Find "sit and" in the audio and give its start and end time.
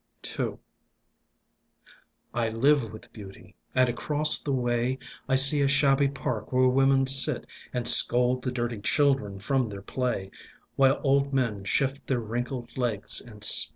7.05-7.87